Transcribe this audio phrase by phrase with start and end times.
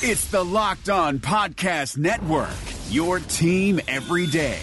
[0.00, 2.54] It's the Locked On Podcast Network,
[2.88, 4.60] your team every day.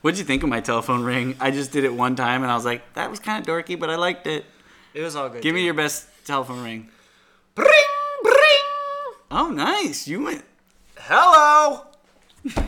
[0.00, 1.36] What'd you think of my telephone ring?
[1.40, 3.78] I just did it one time and I was like, that was kind of dorky,
[3.78, 4.46] but I liked it.
[4.94, 5.42] It was all good.
[5.42, 6.88] Give me your best telephone ring.
[7.54, 7.68] Bring,
[8.22, 8.60] bring.
[9.30, 10.08] Oh, nice.
[10.08, 10.42] You went.
[10.96, 11.82] Hello.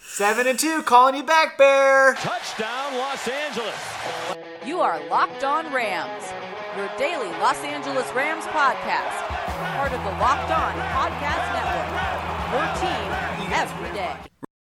[0.00, 2.14] Seven and two, calling you back, Bear.
[2.14, 4.53] Touchdown, Los Angeles.
[4.66, 6.24] You are Locked On Rams,
[6.74, 9.26] your daily Los Angeles Rams podcast,
[9.76, 11.88] part of the Locked On Podcast Network.
[12.50, 13.12] Your team
[13.52, 14.16] every day.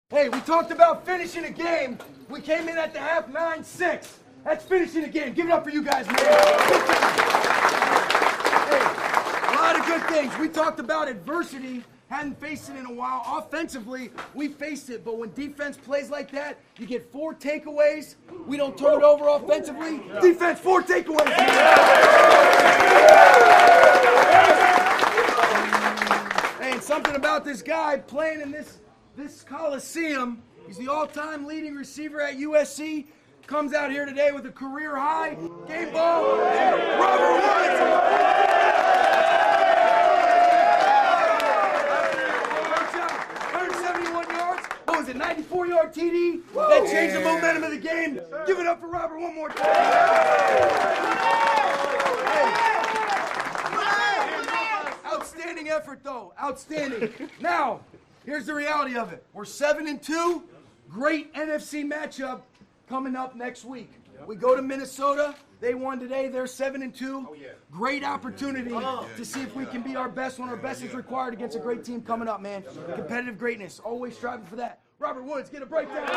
[0.09, 1.99] Hey, we talked about finishing a game.
[2.31, 4.19] We came in at the half 9 6.
[4.43, 5.35] That's finishing a game.
[5.35, 6.17] Give it up for you guys, man.
[8.71, 8.81] Hey,
[9.51, 10.33] a lot of good things.
[10.39, 11.85] We talked about adversity.
[12.11, 13.23] Hadn't faced it in a while.
[13.39, 18.17] Offensively, we faced it, but when defense plays like that, you get four takeaways.
[18.49, 20.03] We don't turn it over offensively.
[20.21, 21.29] Defense, four takeaways.
[26.59, 28.79] Hey, and something about this guy playing in this
[29.17, 30.43] this Coliseum.
[30.67, 33.07] He's the all-time leading receiver at USC.
[33.47, 35.37] Comes out here today with a career high
[35.69, 36.39] game ball.
[36.39, 37.81] Robert Woods.
[43.53, 44.67] 171 yards.
[44.85, 45.17] What was it?
[45.71, 46.43] 94 yard TD.
[46.55, 48.21] That changed the momentum of the game.
[48.47, 49.67] Give it up for Robert one more time.
[55.07, 56.33] Outstanding effort, though.
[56.41, 57.13] Outstanding.
[57.41, 57.81] now,
[58.25, 59.25] here's the reality of it.
[59.33, 60.45] We're seven and two.
[60.89, 62.41] Great NFC matchup
[62.89, 63.93] coming up next week.
[64.27, 65.35] We go to Minnesota.
[65.61, 66.29] They won today.
[66.29, 67.29] They're seven and two.
[67.71, 71.33] Great opportunity to see if we can be our best when our best is required
[71.33, 72.65] against a great team coming up, man.
[72.95, 73.79] Competitive greatness.
[73.79, 74.81] Always striving for that.
[75.01, 75.97] Robert Woods, get a breakdown.
[75.97, 76.13] Let's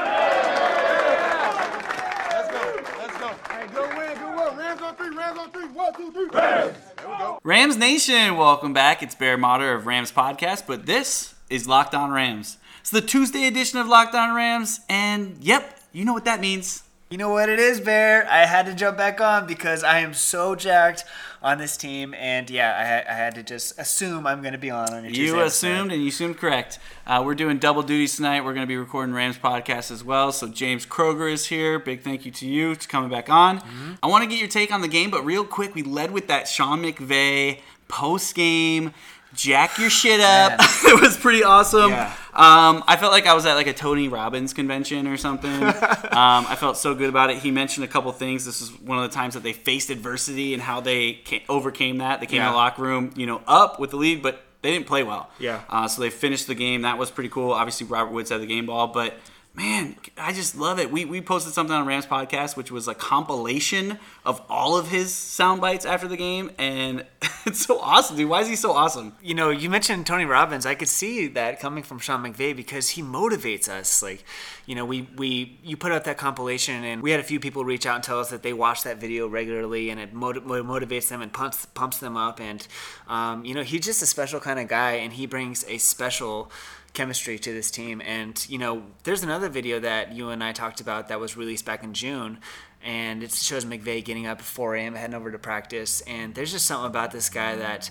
[2.52, 2.84] go.
[3.00, 3.30] Let's go.
[3.50, 4.58] Hey, good win, good win.
[4.58, 5.16] Rams on three.
[5.16, 5.68] Rams on three.
[5.68, 6.26] One, two, three.
[6.26, 6.76] Rams.
[6.98, 7.40] There we go.
[7.46, 9.02] Rams Nation, welcome back.
[9.02, 12.58] It's Bear Motter of Rams Podcast, but this is Locked On Rams.
[12.82, 16.84] It's the Tuesday edition of Locked On Rams, and yep, you know what that means.
[17.14, 18.28] You know what it is, Bear?
[18.28, 21.06] I had to jump back on because I am so jacked
[21.44, 24.58] on this team, and yeah, I, had- I had to just assume I'm going to
[24.58, 26.80] be on on You assumed, and you assumed correct.
[27.06, 28.44] Uh, we're doing double duties tonight.
[28.44, 30.32] We're going to be recording Rams podcast as well.
[30.32, 31.78] So James Kroger is here.
[31.78, 33.60] Big thank you to you for coming back on.
[33.60, 33.92] Mm-hmm.
[34.02, 36.28] I want to get your take on the game, but real quick, we led with
[36.30, 38.92] that Sean McVay post game.
[39.34, 40.60] Jack your shit up.
[40.86, 41.90] It was pretty awesome.
[41.92, 42.14] Yeah.
[42.34, 45.52] Um, I felt like I was at like a Tony Robbins convention or something.
[45.64, 45.74] um,
[46.12, 47.38] I felt so good about it.
[47.38, 48.46] He mentioned a couple things.
[48.46, 51.98] This is one of the times that they faced adversity and how they ca- overcame
[52.00, 52.20] that.
[52.20, 52.52] They came in Yeah.
[52.52, 55.30] the locker room, you know, up with the lead, but they didn't play well.
[55.40, 55.62] Yeah.
[55.70, 56.82] Uh, so they finished the game.
[56.84, 57.52] That was pretty cool.
[57.54, 59.16] Obviously, Robert Woods had the game ball, but
[59.56, 60.92] man, I just love it.
[60.92, 65.14] We, we posted something on Rams podcast, which was a compilation of all of his
[65.14, 67.06] sound bites after the game, and
[67.46, 68.30] it's so awesome, dude.
[68.30, 69.16] Why is he so awesome?
[69.22, 70.66] You know, you mentioned Tony Robbins.
[70.66, 74.02] I could see that coming from Sean McVay because he motivates us.
[74.02, 74.26] Like,
[74.66, 77.64] you know, we we you put out that compilation, and we had a few people
[77.64, 81.10] reach out and tell us that they watch that video regularly, and it motiv- motivates
[81.10, 82.40] them and pumps pumps them up.
[82.40, 82.66] And
[83.08, 86.52] um, you know, he's just a special kind of guy, and he brings a special
[86.94, 88.02] chemistry to this team.
[88.02, 91.66] And you know, there's another video that you and I talked about that was released
[91.66, 92.40] back in June,
[92.84, 94.96] and it shows McVay getting up at 4 a.m.
[94.96, 96.02] heading over to practice.
[96.02, 97.90] And there's just something about this guy that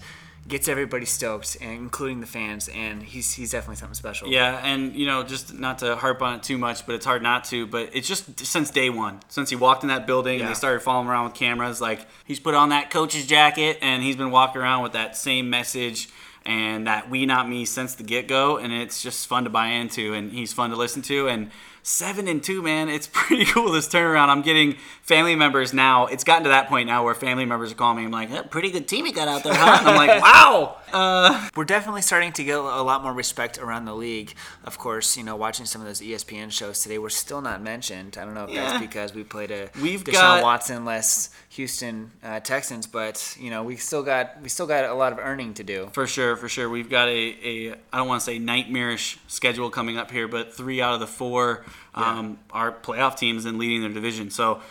[0.49, 2.69] gets everybody stoked, and including the fans.
[2.69, 4.29] And he's he's definitely something special.
[4.29, 7.23] Yeah, and you know, just not to harp on it too much, but it's hard
[7.23, 7.67] not to.
[7.67, 10.81] But it's just since day one, since he walked in that building and they started
[10.81, 14.63] following around with cameras, like he's put on that coach's jacket and he's been walking
[14.63, 16.09] around with that same message
[16.45, 19.69] and that we not me since the get go, and it's just fun to buy
[19.69, 21.51] into, and he's fun to listen to, and.
[21.85, 22.89] Seven and two, man.
[22.89, 24.29] It's pretty cool this turnaround.
[24.29, 26.07] I'm getting family members now.
[26.07, 28.05] It's gotten to that point now where family members are calling me.
[28.05, 29.79] I'm like, "Eh, pretty good team you got out there, huh?
[29.81, 30.77] And I'm like, wow.
[30.93, 34.33] Uh, We're definitely starting to get a lot more respect around the league.
[34.63, 38.17] Of course, you know, watching some of those ESPN shows today, we're still not mentioned.
[38.17, 38.65] I don't know if Yeah.
[38.65, 43.51] that's because we played a We've Deshaun got- Watson less Houston uh, Texans, but you
[43.51, 45.91] know, we still got we still got a lot of earning to do.
[45.93, 46.71] For sure, for sure.
[46.71, 50.55] We've got a, a I don't want to say nightmarish schedule coming up here, but
[50.55, 54.31] three out of the four um, are playoff teams and leading their division.
[54.31, 54.63] So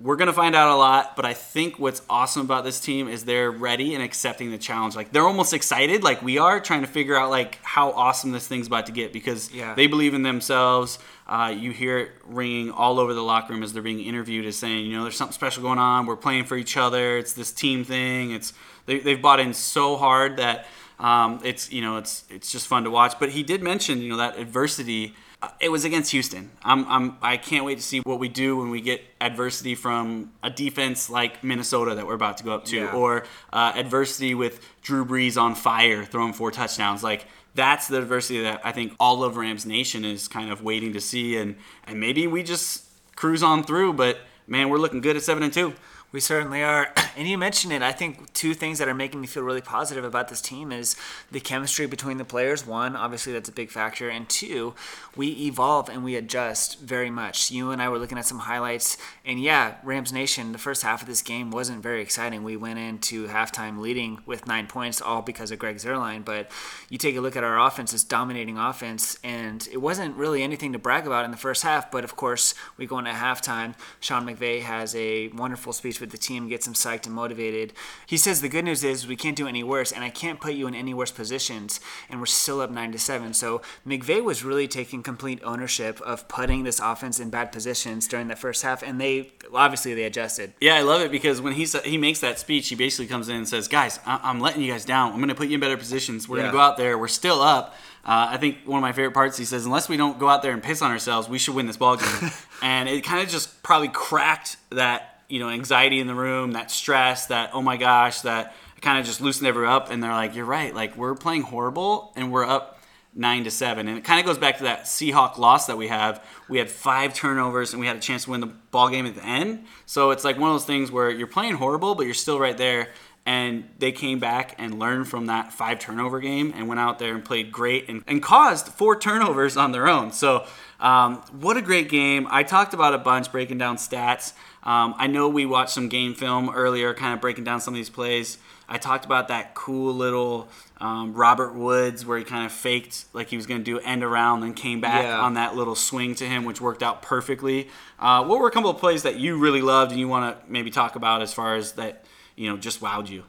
[0.00, 1.14] we're gonna find out a lot.
[1.14, 4.96] But I think what's awesome about this team is they're ready and accepting the challenge.
[4.96, 8.46] Like they're almost excited, like we are, trying to figure out like how awesome this
[8.48, 9.74] thing's about to get because Yeah.
[9.74, 10.98] they believe in themselves.
[11.28, 14.56] Uh, you hear it ringing all over the locker room as they're being interviewed as
[14.56, 16.06] saying, you know, there's something special going on.
[16.06, 17.16] We're playing for each other.
[17.16, 18.32] It's this team thing.
[18.32, 18.52] It's
[18.86, 20.66] they, they've bought in so hard that
[20.98, 23.14] um, it's you know it's it's just fun to watch.
[23.18, 25.14] But he did mention you know that adversity.
[25.60, 26.50] It was against Houston.
[26.62, 30.32] I'm, I'm, I can't wait to see what we do when we get adversity from
[30.42, 32.92] a defense like Minnesota that we're about to go up to, Yeah.
[32.92, 37.02] or uh, adversity with Drew Brees on fire throwing four touchdowns.
[37.02, 40.92] Like that's the adversity that I think all of Rams Nation is kind of waiting
[40.94, 41.56] to see, and
[41.86, 42.84] and maybe we just
[43.16, 43.92] cruise on through.
[43.92, 45.72] But man, we're looking good at seven and two.
[46.14, 46.92] We certainly are.
[47.16, 47.80] And you mentioned it.
[47.80, 50.96] I think two things that are making me feel really positive about this team is
[51.30, 52.66] the chemistry between the players.
[52.66, 54.08] One, obviously, that's a big factor.
[54.08, 54.74] And two,
[55.14, 57.52] we evolve and we adjust very much.
[57.52, 58.98] You and I were looking at some highlights.
[59.24, 62.42] And yeah, Rams Nation, the first half of this game wasn't very exciting.
[62.42, 66.24] We went into halftime leading with nine points, all because of Greg Zuerlein.
[66.24, 66.50] But
[66.88, 70.72] you take a look at our offense, this dominating offense, and it wasn't really anything
[70.72, 71.92] to brag about in the first half.
[71.92, 73.76] But of course, we go into halftime.
[74.00, 77.72] Sean McVay has a wonderful speech with the team, gets them psyched and motivated.
[78.06, 80.54] He says the good news is we can't do any worse, and I can't put
[80.54, 81.80] you in any worse positions,
[82.10, 83.32] and we're still up nine to seven.
[83.34, 88.28] So McVay was really taking complete ownership of putting this offense in bad positions during
[88.28, 90.52] the first half, and they obviously they adjusted.
[90.60, 93.36] Yeah, I love it because when he he makes that speech, he basically comes in
[93.36, 95.12] and says, "Guys, I- I'm letting you guys down.
[95.12, 96.28] I'm going to put you in better positions.
[96.28, 96.42] We're Yeah.
[96.44, 96.98] going to go out there.
[96.98, 97.74] We're still up."
[98.06, 100.42] Uh, I think one of my favorite parts, he says, "Unless we don't go out
[100.42, 102.30] there and piss on ourselves, we should win this ball game."
[102.62, 106.70] and it kind of just probably cracked that you know anxiety in the room, that
[106.70, 109.90] stress, that oh my gosh, that kind of just loosened everyone up.
[109.90, 110.74] And they're like, "You're right.
[110.74, 112.72] Like we're playing horrible, and we're up."
[113.16, 115.88] nine to seven, and it kind of goes back to that Seahawk loss that we
[115.88, 116.24] have.
[116.48, 119.14] We had five turnovers, and we had a chance to win the ball game at
[119.14, 119.66] the end.
[119.86, 122.56] So it's like one of those things where you're playing horrible, but you're still right
[122.56, 122.88] there.
[123.26, 127.14] And they came back and learned from that five turnover game and went out there
[127.14, 130.12] and played great and, and caused four turnovers on their own.
[130.12, 130.44] So,
[130.78, 132.28] um, what a great game.
[132.30, 134.34] I talked about a bunch breaking down stats.
[134.62, 137.76] Um, I know we watched some game film earlier, kind of breaking down some of
[137.76, 138.36] these plays.
[138.68, 140.48] I talked about that cool little
[140.80, 144.02] um, Robert Woods where he kind of faked like he was going to do end
[144.02, 145.20] around, then came back Yeah.
[145.20, 147.68] on that little swing to him, which worked out perfectly.
[147.98, 150.50] Uh, what were a couple of plays that you really loved and you want to
[150.52, 152.04] maybe talk about as far as that,
[152.36, 153.24] you know, just wowed you?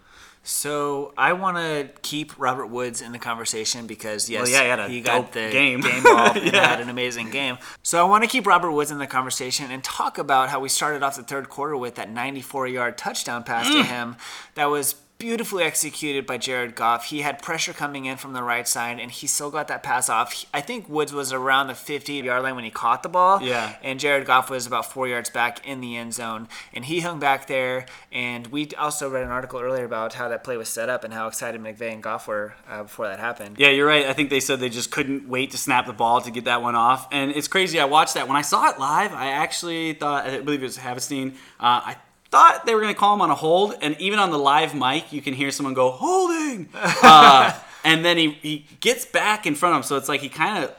[0.47, 4.69] So I want to keep Robert Woods in the conversation because yes, Well, yeah, he
[4.69, 5.81] had a he got the game.
[5.81, 5.91] ball
[6.35, 7.57] and had an amazing game.
[7.81, 10.69] So I want to keep Robert Woods in the conversation and talk about how we
[10.69, 13.71] started off the third quarter with that 94-yard touchdown pass Mm.
[13.73, 14.15] to him
[14.53, 17.05] that was beautifully executed by Jared Goff.
[17.05, 20.09] He had pressure coming in from the right side and he still got that pass
[20.09, 20.33] off.
[20.33, 23.41] He- I think Woods was around the 50-yard line when he caught the ball.
[23.41, 23.75] Yeah.
[23.81, 27.19] And Jared Goff was about four yards back in the end zone, and he hung
[27.19, 27.85] back there.
[28.11, 31.13] And we also read an article earlier about how that play was set up and
[31.13, 33.57] how excited McVay and Goff were uh, before that happened.
[33.57, 34.05] Yeah, you're right.
[34.05, 36.61] I think they said they just couldn't wait to snap the ball to get that
[36.61, 37.07] one off.
[37.11, 37.79] And it's crazy.
[37.79, 38.27] I watched that.
[38.27, 41.35] When I saw it live, I actually thought, I believe it was Havenstein.
[41.59, 41.95] Uh, I
[42.35, 43.75] thought they were going to call him on a hold.
[43.81, 46.67] And even on the live mic, you can hear someone go, holding.
[47.01, 47.53] Uh,
[47.83, 49.83] and then he, he gets back in front of him.
[49.83, 50.73] So it's like he kind of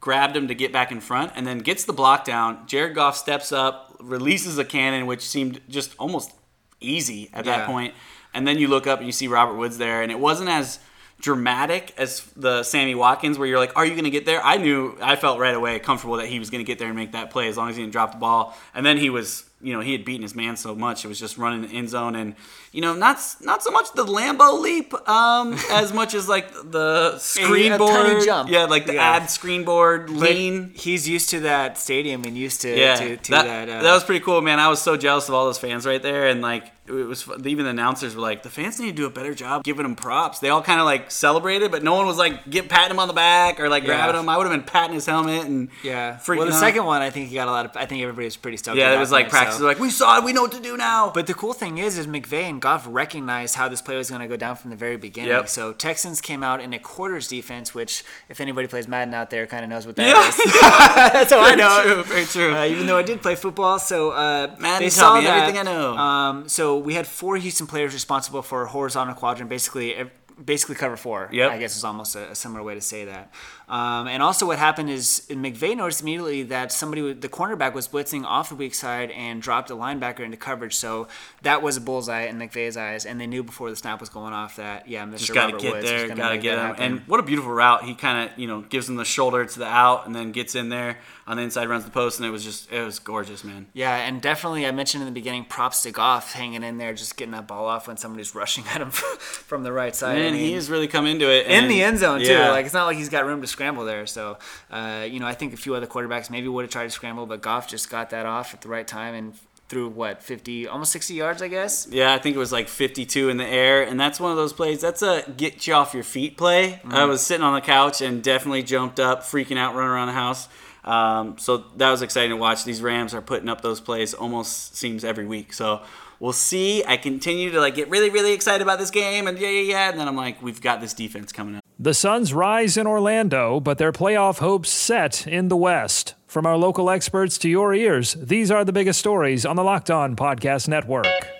[0.00, 2.66] grabbed him to get back in front and then gets the block down.
[2.66, 6.32] Jared Goff steps up, releases a cannon, which seemed just almost
[6.80, 7.58] easy at Yeah.
[7.58, 7.94] that point.
[8.34, 10.78] And then you look up and you see Robert Woods there, and it wasn't as
[11.20, 14.56] dramatic as the Sammy Watkins, where you're like, "Are you going to get there?" I
[14.56, 17.12] knew, I felt right away comfortable that he was going to get there and make
[17.12, 18.56] that play as long as he didn't drop the ball.
[18.74, 21.18] And then he was, you know, he had beaten his man so much, it was
[21.20, 22.34] just running the end zone, and
[22.72, 27.18] you know, not not so much the Lambo leap, um, as much as like the
[27.18, 28.48] screen board, jump.
[28.50, 29.16] yeah, like the Yeah.
[29.16, 30.72] ad screen board But lean.
[30.74, 33.68] he's used to that stadium and used to, Yeah, to, to that, that.
[33.68, 34.58] uh, that was pretty cool, man.
[34.58, 37.64] I was so jealous of all those fans right there, and like it was even
[37.64, 40.40] the announcers were like, the fans need to do a better job giving him props.
[40.40, 43.06] They all kind of like celebrated, but no one was like get patting him on
[43.08, 43.88] the back or like Yeah.
[43.96, 44.28] grabbing him.
[44.28, 46.16] I would have been patting his helmet and yeah.
[46.16, 47.76] freaking Well, the second one, I think he got a lot of.
[47.76, 48.76] I think everybody was pretty stoked.
[48.78, 49.49] yeah, it was like practice.
[49.58, 51.10] They're like, we saw it, we know what to do now.
[51.14, 54.22] But the cool thing is, is McVay and Goff recognized how this play was going
[54.22, 55.30] to go down from the very beginning.
[55.30, 55.48] Yep.
[55.48, 59.46] So Texans came out in a quarters defense, which if anybody plays Madden out there,
[59.46, 60.28] kind of knows what that Yeah.
[60.28, 60.36] is.
[61.12, 61.82] That's how I know.
[61.82, 62.54] true, very true.
[62.54, 65.24] Uh, even though I did play football, so uh, Madden they saw that.
[65.42, 65.96] everything I know.
[65.96, 69.94] Um, so we had four Houston players responsible for horizontal quadrant, basically.
[70.42, 71.28] Basically, cover four.
[71.32, 71.50] Yep.
[71.50, 73.30] I guess is almost a, a similar way to say that.
[73.70, 77.86] Um, and also, what happened is McVay noticed immediately that somebody, with- the cornerback, was
[77.86, 80.74] blitzing off the weak side and dropped a linebacker into coverage.
[80.74, 81.06] So
[81.42, 84.32] that was a bullseye in McVay's eyes, and they knew before the snap was going
[84.32, 85.18] off that yeah, Mr.
[85.18, 86.66] just got to Robert get Woods there, gonna got to get him.
[86.66, 86.82] happen.
[86.82, 87.84] And what a beautiful route!
[87.84, 90.56] He kind of, you know, gives him the shoulder to the out, and then gets
[90.56, 90.98] in there
[91.28, 93.68] on the inside, runs the post, and it was just, it was gorgeous, man.
[93.72, 97.16] Yeah, and definitely, I mentioned in the beginning, props to Goff hanging in there, just
[97.16, 100.16] getting that ball off when somebody's rushing at him from the right side.
[100.16, 102.26] I Man, mean, he has really come into it in the end zone too.
[102.32, 102.50] yeah.
[102.50, 104.06] Like it's not like he's got room to scramble there.
[104.06, 104.38] So,
[104.70, 107.26] uh, you know, I think a few other quarterbacks maybe would have tried to scramble,
[107.26, 109.34] but Goff just got that off at the right time and
[109.68, 111.86] threw what 50, almost 60 yards, I guess.
[111.90, 114.54] Yeah, I think it was like 52 in the air, and that's one of those
[114.54, 114.80] plays.
[114.80, 116.72] That's a get you off your feet play.
[116.72, 116.92] Mm-hmm.
[116.92, 120.14] I was sitting on the couch and definitely jumped up, freaking out, running around the
[120.14, 120.48] house.
[120.82, 122.64] Um, so that was exciting to watch.
[122.64, 125.52] These Rams are putting up those plays almost seems every week.
[125.52, 125.82] So
[126.18, 126.82] we'll see.
[126.86, 129.90] I continue to like get really, really excited about this game, and yeah, yeah, yeah.
[129.90, 131.59] And then I'm like, we've got this defense coming up.
[131.82, 136.14] The Suns rise in Orlando, but their playoff hopes set in the West.
[136.26, 139.90] From our local experts to your ears, these are the biggest stories on the Locked
[139.90, 141.39] On Podcast Network.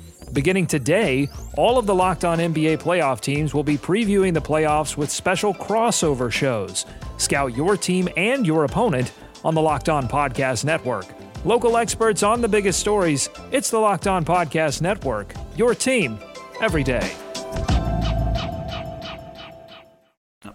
[0.33, 4.95] Beginning today, all of the Locked On NBA playoff teams will be previewing the playoffs
[4.95, 6.85] with special crossover shows.
[7.17, 9.11] Scout your team and your opponent
[9.43, 11.05] on the Locked On Podcast Network.
[11.43, 13.29] Local experts on the biggest stories.
[13.51, 15.33] It's the Locked On Podcast Network.
[15.57, 16.17] Your team
[16.61, 17.11] every day.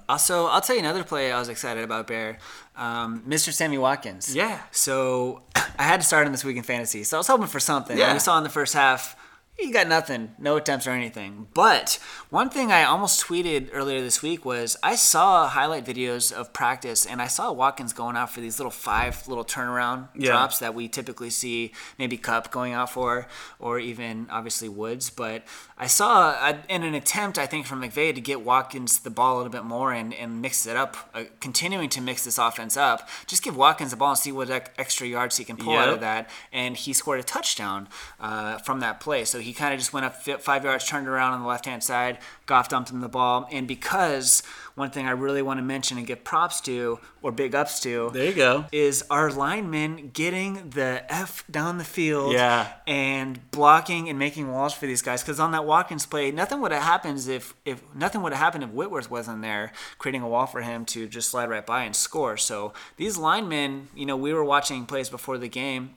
[0.09, 2.39] Also, I'll tell you another play I was excited about, Bear.
[2.77, 3.53] Um, Mr.
[3.53, 4.35] Sammy Watkins.
[4.35, 4.61] Yeah.
[4.71, 5.43] So
[5.79, 7.03] I had to start him this week in fantasy.
[7.03, 7.99] So I was hoping for something.
[7.99, 8.13] Yeah.
[8.13, 9.17] We saw in the first half,
[9.59, 11.49] he got nothing, no attempts or anything.
[11.55, 11.99] But
[12.31, 17.07] one thing I almost tweeted earlier this week was I saw highlight videos of practice
[17.07, 20.31] and I saw Watkins going out for these little five little turnaround Yeah.
[20.33, 23.27] drops that we typically see maybe Kupp going out for
[23.59, 25.09] or even obviously Woods.
[25.09, 25.45] But
[25.79, 29.37] I saw uh, in an attempt, I think, from McVay to get Watkins the ball
[29.37, 32.77] a little bit more and, and mix it up, uh, continuing to mix this offense
[32.77, 33.09] up.
[33.27, 36.01] Just give Watkins the ball and see what extra yards he can pull out of
[36.01, 36.29] that.
[36.53, 37.89] And he scored a touchdown
[38.21, 39.25] uh, from that play.
[39.25, 41.83] So he kind of just went up five yards, turned around on the left hand
[41.83, 42.19] side.
[42.47, 43.49] Goff dumped him the ball.
[43.51, 44.43] And because
[44.75, 48.11] one thing I really want to mention and give props to, or big ups to,
[48.13, 48.67] There you go.
[48.73, 52.69] is our linemen getting the F down the field Yeah.
[52.87, 55.23] and blocking and making walls for these guys.
[55.23, 58.65] Because on that Watkins play, nothing would have happened if, if nothing would have happened
[58.65, 61.97] if Whitworth wasn't there creating a wall for him to just slide right by and
[61.97, 62.37] score.
[62.37, 65.95] So these linemen, you know, we were watching plays before the game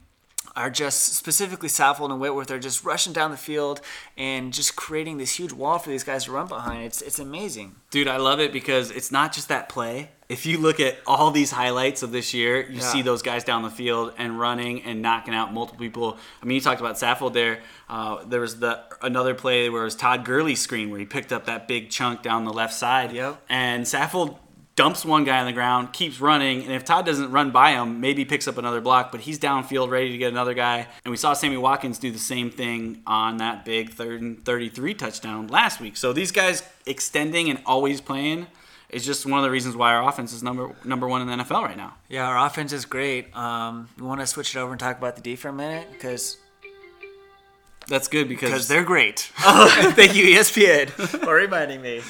[0.55, 3.81] are just specifically Saffold and Whitworth are just rushing down the field
[4.17, 6.83] and just creating this huge wall for these guys to run behind.
[6.83, 7.75] It's it's amazing.
[7.91, 10.09] Dude, I love it because it's not just that play.
[10.27, 12.81] If you look at all these highlights of this year, you Yeah.
[12.81, 16.17] see those guys down the field and running and knocking out multiple people.
[16.41, 17.61] I mean, you talked about Saffold there.
[17.89, 21.31] Uh, there was the another play where it was Todd Gurley's screen where he picked
[21.33, 23.11] up that big chunk down the left side.
[23.11, 23.41] Yep.
[23.49, 24.37] And Saffold
[24.79, 27.99] dumps one guy on the ground, keeps running, and if Todd doesn't run by him,
[27.99, 30.87] maybe picks up another block, but he's downfield ready to get another guy.
[31.03, 34.93] And we saw Sammy Watkins do the same thing on that big third and 33
[34.93, 35.97] touchdown last week.
[35.97, 38.47] So these guys extending and always playing
[38.89, 41.43] is just one of the reasons why our offense is number number one in the
[41.43, 41.95] NFL right now.
[42.07, 43.35] Yeah, our offense is great.
[43.35, 45.89] Um, you want to switch it over and talk about the D for a minute
[45.91, 46.37] because
[47.89, 49.19] That's good because they're great.
[49.39, 52.01] Thank you, ESPN, for reminding me.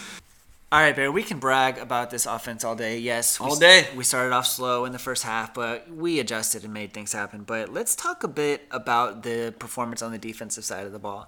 [0.72, 3.00] All right, Bear, we can brag about this offense all day.
[3.00, 3.88] Yes, we All day.
[3.96, 7.42] We started off slow in the first half, but we adjusted and made things happen.
[7.42, 11.28] But let's talk a bit about the performance on the defensive side of the ball.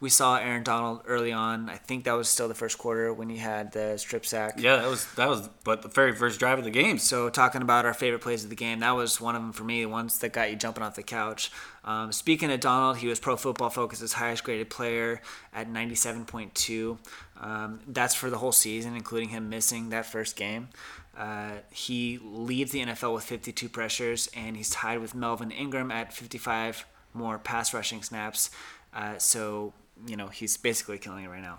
[0.00, 1.68] We saw Aaron Donald early on.
[1.70, 4.54] I think that was still the first quarter when he had the strip sack.
[4.58, 6.98] yeah, that was that was but the very first drive of the game.
[6.98, 9.64] So talking about our favorite plays of the game, that was one of them for
[9.64, 9.82] me.
[9.82, 11.50] The ones that got you jumping off the couch.
[11.84, 15.20] Um, speaking of Donald, he was Pro Football Focus's highest graded player
[15.54, 16.98] at 97.2.
[17.40, 20.68] Um, that's for the whole season, including him missing that first game.
[21.16, 26.12] Uh, he leads the NFL with 52 pressures, and he's tied with Melvin Ingram at
[26.12, 26.84] 55
[27.14, 28.50] more pass rushing snaps.
[28.92, 29.72] Uh, so
[30.06, 31.56] you know he's basically killing it right now.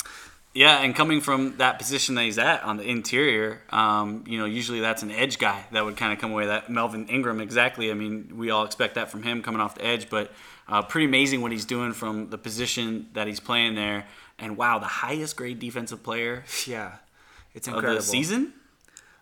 [0.54, 4.46] Yeah, and coming from that position that he's at on the interior, um, you know,
[4.46, 6.48] usually that's an edge guy that would kind of come away.
[6.48, 7.92] That Melvin Ingram, exactly.
[7.92, 10.32] I mean, we all expect that from him coming off the edge, but
[10.68, 14.06] uh, pretty amazing what he's doing from the position that he's playing there.
[14.40, 16.94] And wow, the highest grade defensive player Yeah,
[17.54, 17.98] it's incredible.
[17.98, 18.54] of the season,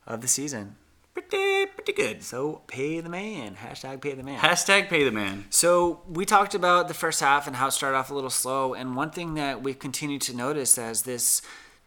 [0.08, 0.76] Of the season.
[1.16, 2.22] Pretty pretty good.
[2.24, 3.56] So pay the man.
[3.56, 4.38] Hashtag pay the man.
[4.40, 5.46] Hashtag pay the man.
[5.50, 8.74] So we talked about the first half and how it started off a little slow,
[8.76, 11.42] and one thing that we've continued to notice as this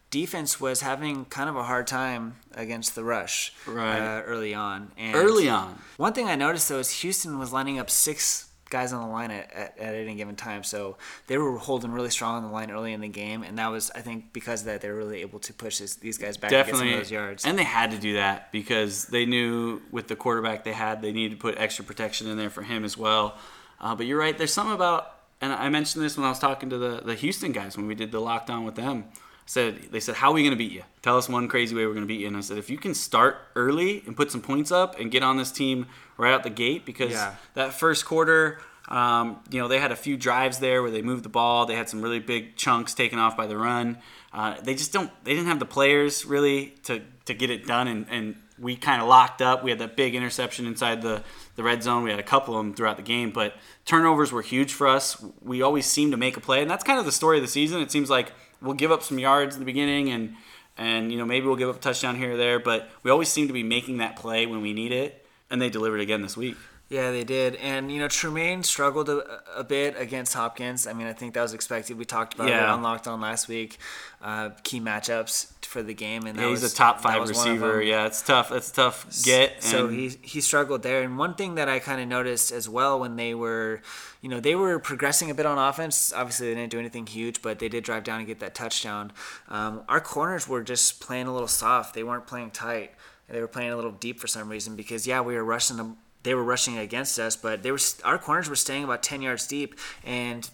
[0.09, 3.99] defense was having kind of a hard time against the rush Right.
[3.99, 4.91] uh, early on.
[4.97, 5.79] And Early on.
[5.97, 9.31] One thing I noticed though is Houston was lining up six guys on the line
[9.31, 10.97] at, at, at any given time, so
[11.27, 13.91] they were holding really strong on the line early in the game, and that was
[13.95, 16.51] I think because of that they were really able to push this, these guys back
[16.51, 17.45] and get some Definitely, those yards.
[17.45, 21.11] and they had to do that because they knew with the quarterback they had, they
[21.11, 23.37] needed to put extra protection in there for him as well.
[23.81, 24.37] Uh, but you're right.
[24.37, 27.51] There's something about, and I mentioned this when I was talking to the, the Houston
[27.53, 29.05] guys when we did the lockdown with them.
[29.49, 30.83] Said they said, "How are we going to beat you?
[31.01, 32.77] Tell us one crazy way we're going to beat you." And I said, "If you
[32.77, 35.87] can start early and put some points up and get on this team
[36.17, 37.33] right out the gate, because Yeah.
[37.55, 41.23] that first quarter." Um, you know, they had a few drives there where they moved
[41.23, 41.65] the ball.
[41.65, 43.97] They had some really big chunks taken off by the run.
[44.33, 45.11] Uh, they just don't.
[45.23, 49.01] They didn't have the players really to to get it done, and, and we kind
[49.01, 49.63] of locked up.
[49.63, 51.23] We had that big interception inside the
[51.55, 52.03] the red zone.
[52.03, 55.23] We had a couple of them throughout the game, but turnovers were huge for us.
[55.41, 57.47] We always seem to make a play, and that's kind of the story of the
[57.49, 57.81] season.
[57.81, 60.35] It seems like we'll give up some yards in the beginning, and
[60.77, 63.29] and you know maybe we'll give up a touchdown here or there, but we always
[63.29, 66.35] seem to be making that play when we need it, and they delivered again this
[66.37, 66.55] week.
[66.91, 67.53] Yeah, they did.
[67.57, 70.87] And, you know, Trumaine struggled a, a bit against Hopkins.
[70.87, 71.99] I mean, I think that was expected.
[71.99, 72.63] We talked about Yeah.
[72.63, 73.77] it on Locked On last week.
[74.23, 76.25] Uh, key matchups for the game.
[76.25, 77.81] And that Yeah, he's was, a top five was one of receiver.
[77.81, 78.51] Yeah, it's tough.
[78.51, 79.61] It's tough get.
[79.63, 81.03] So and- he he struggled there.
[81.03, 83.81] And one thing that I kind of noticed as well when they were,
[84.21, 86.11] you know, they were progressing a bit on offense.
[86.11, 89.11] Obviously, they didn't do anything huge, but they did drive down and get that touchdown.
[89.47, 91.93] Um, our corners were just playing a little soft.
[91.93, 92.91] They weren't playing tight.
[93.29, 95.97] They were playing a little deep for some reason because yeah, we were rushing them.
[96.23, 99.45] They were rushing against us, but they were our corners were staying about ten yards
[99.47, 100.49] deep, and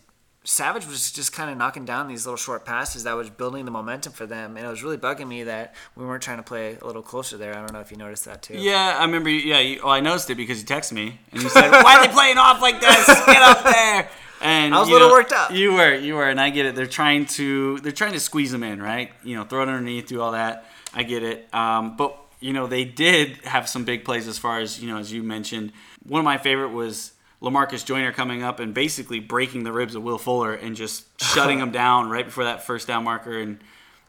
[0.48, 3.72] Savage was just kind of knocking down these little short passes that was building the
[3.72, 6.78] momentum for them, and it was really bugging me that we weren't trying to play
[6.82, 7.54] a little closer there.
[7.54, 8.58] I don't know if you noticed that too.
[8.58, 9.30] Yeah, I remember.
[9.30, 12.08] Yeah, you, well, I noticed it because you texted me and you said, "Why are
[12.08, 13.08] they playing off like this?
[13.26, 14.10] Get up there!"
[14.42, 15.52] And I was a little worked up.
[15.52, 16.76] You were, you were, and I get it.
[16.76, 19.12] They're trying to, they're trying to squeeze them in, right?
[19.24, 20.66] You know, throw it underneath, do all that.
[20.94, 21.52] I get it.
[21.54, 24.98] Um, but you know, they did have some big plays as far as you know,
[24.98, 25.72] as you mentioned.
[26.04, 30.04] One of my favorite was Lamarcus Joyner coming up and basically breaking the ribs of
[30.04, 33.40] Will Fuller and just shutting him down right before that first down marker.
[33.40, 33.60] And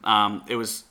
[0.04, 0.84] um, it was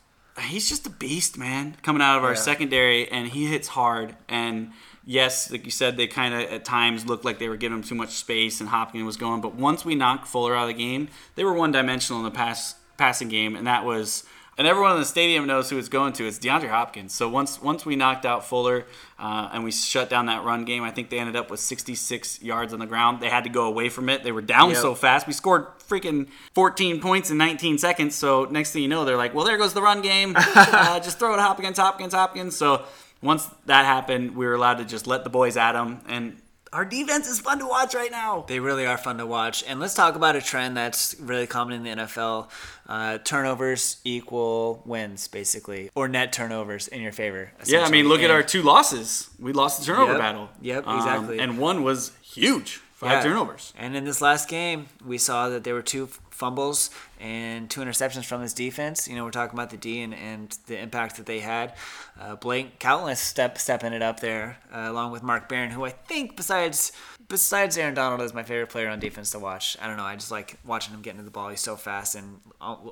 [0.50, 2.36] he's just a beast, man, coming out of our Yeah.
[2.40, 4.16] secondary, and he hits hard.
[4.28, 4.72] And
[5.06, 7.84] yes, like you said, they kind of at times looked like they were giving him
[7.84, 9.40] too much space, and Hopkins was going.
[9.42, 12.32] But once we knocked Fuller out of the game, they were one dimensional in the
[12.32, 14.24] pass passing game, and that was.
[14.58, 16.26] And everyone in the stadium knows who it's going to.
[16.26, 17.14] It's DeAndre Hopkins.
[17.14, 18.86] So once once we knocked out Fuller
[19.20, 22.42] uh, and we shut down that run game, I think they ended up with 66
[22.42, 23.20] yards on the ground.
[23.20, 24.24] They had to go away from it.
[24.24, 24.78] They were down Yep.
[24.80, 25.28] so fast.
[25.28, 28.16] We scored freaking 14 points in 19 seconds.
[28.16, 30.34] So next thing you know, they're like, well, there goes the run game.
[30.38, 32.56] uh, just throw it Hopkins, Hopkins, Hopkins.
[32.56, 32.86] So
[33.22, 36.00] once that happened, we were allowed to just let the boys at them.
[36.08, 36.38] And
[36.76, 38.44] our defense is fun to watch right now.
[38.48, 39.64] They really are fun to watch.
[39.66, 42.50] And let's talk about a trend that's really common in the NFL.
[42.88, 47.52] Uh, turnovers equal wins, basically, or net turnovers in your favor.
[47.66, 49.30] Yeah, I mean, look at our two losses.
[49.40, 50.20] We lost the turnover Yep.
[50.22, 50.50] battle.
[50.62, 51.40] Yep, Um, exactly.
[51.40, 52.82] and one was huge.
[53.12, 53.22] Yeah.
[53.24, 53.74] turnovers.
[53.78, 56.90] And in this last game, we saw that there were two fumbles
[57.20, 59.08] and two interceptions from this defense.
[59.08, 61.74] You know, we're talking about the D and, and the impact that they had.
[62.20, 65.92] Uh, Blake Countess step stepping it up there, uh, along with Mark Barron, who I
[65.92, 66.92] think besides
[67.28, 69.78] besides Aaron Donald is my favorite player on defense to watch.
[69.82, 71.50] I don't know, I just like watching him get into the ball.
[71.50, 72.40] He's so fast and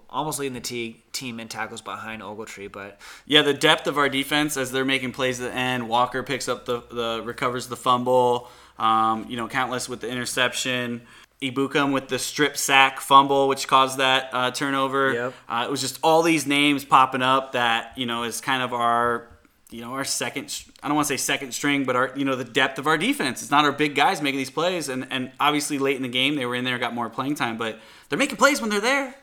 [0.09, 2.71] almost leading the t- team in tackles behind Ogletree.
[2.71, 5.87] But Yeah, the depth of our defense as they're making plays at the end.
[5.87, 8.49] Walker picks up the, the recovers the fumble.
[8.79, 11.01] Um, you know, Countess with the interception.
[11.43, 15.13] Ebukam with the strip sack fumble, which caused that uh, turnover.
[15.13, 15.33] Yep.
[15.49, 18.73] Uh, it was just all these names popping up that you know is kind of
[18.73, 19.27] our,
[19.69, 20.63] you know, our second.
[20.81, 22.97] I don't want to say second string, but our you know the depth of our
[22.97, 23.41] defense.
[23.41, 26.35] It's not our big guys making these plays, and and obviously late in the game
[26.35, 29.15] they were in there, got more playing time, but they're making plays when they're there.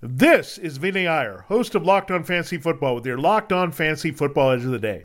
[0.00, 4.10] This is Vinny Iyer, host of Locked On Fantasy Football, with your Locked On Fantasy
[4.10, 5.04] Football Edge of the Day.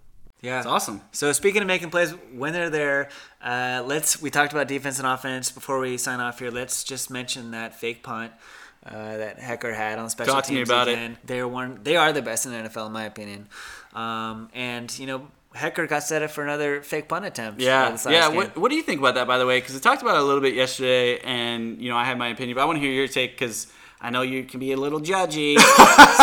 [0.41, 1.01] Yeah, It's awesome.
[1.11, 3.09] So speaking of making plays when they're there,
[3.43, 6.49] uh, let's we talked about defense and offense before we sign off here.
[6.49, 8.31] Let's just mention that fake punt
[8.83, 11.17] uh, that Hekker had on special Talk to me teams about it.
[11.23, 11.79] They're one.
[11.83, 13.47] They are the best in the NFL in my opinion.
[13.93, 17.61] Um, and you know Hekker got set up for another fake punt attempt.
[17.61, 18.27] Yeah, yeah.
[18.27, 18.35] game.
[18.35, 19.59] What, what do you think about that, by the way?
[19.59, 22.29] Because I talked about it a little bit yesterday, and you know I had my
[22.29, 23.67] opinion, but I want to hear your take because
[24.01, 25.57] I know you can be a little judgy.
[25.59, 25.63] so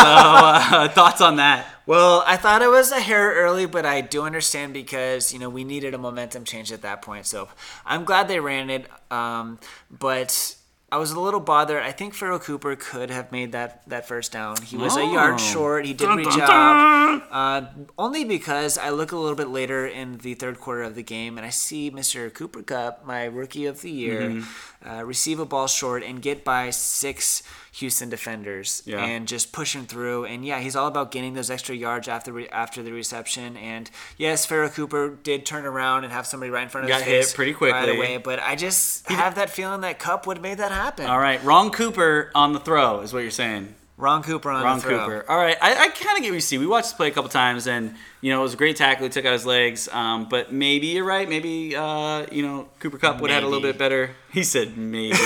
[0.04, 1.66] uh, thoughts on that?
[1.86, 5.48] Well, I thought it was a hair early, but I do understand because you know
[5.48, 7.26] we needed a momentum change at that point.
[7.26, 7.48] So
[7.86, 8.86] I'm glad they ran it.
[9.12, 9.58] Um,
[9.90, 10.56] but
[10.90, 11.82] I was a little bothered.
[11.82, 14.56] I think Pharoh Cooper could have made that, that first down.
[14.62, 15.12] He was a Oh.
[15.12, 15.84] yard short.
[15.84, 17.22] He did reach out.
[17.30, 17.66] Uh,
[17.98, 21.36] only because I look a little bit later in the third quarter of the game
[21.36, 22.32] and I see Mr.
[22.32, 24.48] Cooper Kupp, my rookie of the year, Mm-hmm.
[24.86, 29.04] Uh, receive a ball short and get by six Houston defenders Yeah.
[29.04, 30.24] and just push him through.
[30.26, 33.56] And yeah, he's all about gaining those extra yards after re- after the reception.
[33.56, 37.02] And yes, Pharoh Cooper did turn around and have somebody right in front of Got
[37.02, 37.96] his hit pretty right quickly.
[37.96, 38.16] away.
[38.18, 41.06] But I just have that feeling that Kupp would have made that happen.
[41.06, 43.74] All right, wrong Cooper on the throw is what you're saying.
[43.98, 44.80] Ron Cooper on Ron.
[44.80, 45.24] Cooper.
[45.28, 46.56] All right, I, I kind of get what you see.
[46.56, 49.02] We watched this play a couple times, and you know it was a great tackle.
[49.02, 51.28] He took out his legs, um, but maybe you're right.
[51.28, 54.10] Maybe uh, you know Cooper Kupp would have had a little bit better.
[54.30, 55.16] He said maybe.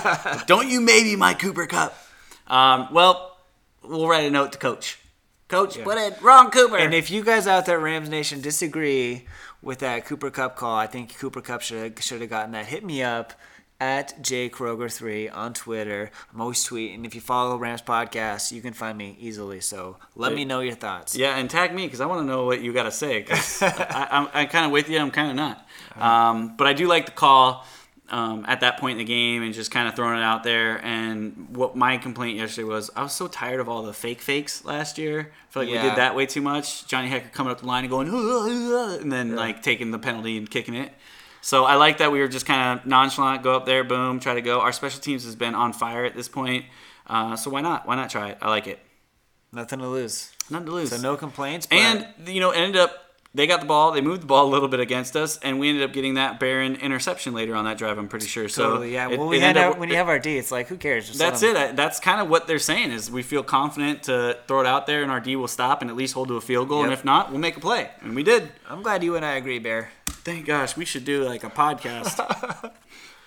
[0.46, 1.94] Don't you maybe my Cooper Kupp?
[2.46, 3.36] Um, well,
[3.82, 4.98] we'll write a note to Coach.
[5.48, 6.78] Coach, put it wrong Cooper.
[6.78, 9.26] And if you guys out there, Rams Nation, disagree
[9.60, 12.66] with that Cooper Kupp call, I think Cooper Kupp should should have gotten that.
[12.66, 13.34] Hit me up
[13.82, 16.12] at jkroger3 on Twitter.
[16.32, 17.04] I'm always tweeting.
[17.04, 19.60] If you follow Rams Podcast, you can find me easily.
[19.60, 21.16] So let me know your thoughts.
[21.16, 23.26] Yeah, and tag me because I want to know what you got to say.
[23.60, 25.00] I, I'm, I'm kind of with you.
[25.00, 25.66] I'm kind of not.
[25.96, 27.66] Um, but I do like the call
[28.08, 30.76] um, at that point in the game and just kind of throwing it out there.
[30.84, 34.64] And what my complaint yesterday was, I was so tired of all the fake fakes
[34.64, 35.32] last year.
[35.48, 36.86] I feel like we did that way too much.
[36.86, 38.08] Johnny Hekker coming up the line and going,
[39.02, 40.92] and then like taking the penalty and kicking it.
[41.42, 44.34] So I like that we were just kind of nonchalant, go up there, boom, try
[44.34, 44.60] to go.
[44.60, 46.66] Our special teams has been on fire at this point.
[47.06, 47.86] Uh, so why not?
[47.86, 48.38] Why not try it?
[48.40, 48.78] I like it.
[49.52, 50.30] Nothing to lose.
[50.48, 50.90] Nothing to lose.
[50.90, 51.66] So no complaints.
[51.66, 53.01] But And you know, ended up
[53.34, 53.92] they got the ball.
[53.92, 56.38] They moved the ball a little bit against us, and we ended up getting that
[56.38, 57.96] Barron interception later on that drive.
[57.96, 58.46] I'm pretty sure.
[58.48, 59.08] So totally, yeah.
[59.10, 61.06] it- Well, we our, up- when you have our D, it's like who cares?
[61.06, 61.56] Just that's it.
[61.56, 64.86] I- That's kind of what they're saying is we feel confident to throw it out
[64.86, 66.84] there, and our D will stop and at least hold to a field goal.
[66.84, 68.50] And if not, we'll make a play, and we did.
[68.68, 69.90] I'm glad you and I agree, Bear.
[70.06, 72.70] Thank gosh, we should do like a podcast.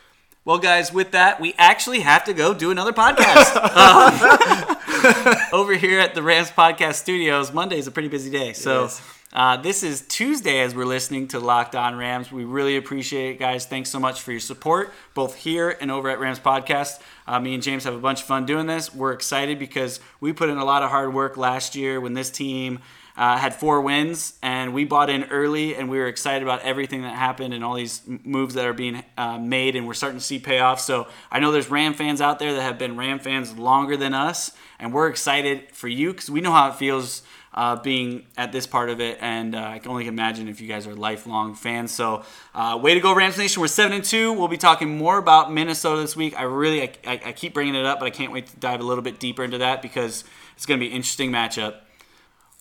[0.45, 5.99] well, guys, with that, we actually have to go do another podcast Um, over here
[5.99, 7.51] at the Rams Podcast Studios.
[7.51, 8.85] Monday's a pretty busy day, so.
[8.85, 9.01] is.
[9.35, 12.31] Uh, this is Tuesday as we're listening to Locked On Rams.
[12.31, 13.65] We really appreciate it, guys.
[13.65, 17.01] Thanks so much for your support, both here and over at Rams Podcast.
[17.27, 18.95] Uh, me and James have a bunch of fun doing this.
[18.95, 22.29] We're excited because we put in a lot of hard work last year when this
[22.29, 22.79] team
[23.17, 27.01] uh, had four wins, and we bought in early, and we were excited about everything
[27.01, 30.25] that happened and all these moves that are being uh, made, and we're starting to
[30.25, 30.79] see payoff.
[30.79, 34.13] So I know there's Ram fans out there that have been Ram fans longer than
[34.13, 37.21] us, and we're excited for you because we know how it feels
[37.55, 40.67] uh, being at this part of it, and uh, I can only imagine if you
[40.67, 41.91] guys are lifelong fans.
[41.91, 43.61] So, uh, way to go, Rams Nation!
[43.61, 44.33] We're seven and two.
[44.33, 46.37] We'll be talking more about Minnesota this week.
[46.37, 48.83] I really, I, I, keep bringing it up, but I can't wait to dive a
[48.83, 50.25] little bit deeper into that because
[50.57, 51.75] it's going to be an interesting matchup.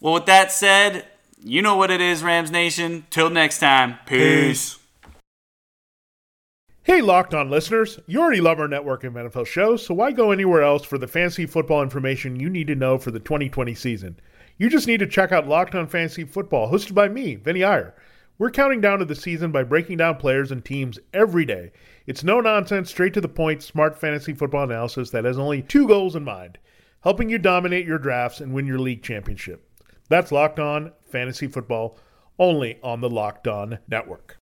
[0.01, 1.07] Well, with that said,
[1.43, 3.05] you know what it is, Rams Nation.
[3.11, 4.79] Till next time, peace.
[6.85, 10.31] Hey, Locked On listeners, you already love our network of NFL shows, so why go
[10.31, 14.21] anywhere else for the fantasy football information you need to know for the 2020 season?
[14.57, 17.95] You just need to check out Locked On Fantasy Football, hosted by me, Vinny Iyer.
[18.39, 21.73] We're counting down to the season by breaking down players and teams every day.
[22.07, 25.87] It's no nonsense, straight to the point, smart fantasy football analysis that has only two
[25.89, 26.59] goals in mind
[27.05, 29.69] helping you dominate your drafts and win your league championship.
[30.09, 31.99] That's Locked On Fantasy Football,
[32.39, 34.33] only on the Locked On Network.